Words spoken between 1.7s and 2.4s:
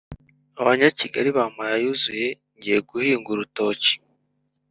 ayuzuye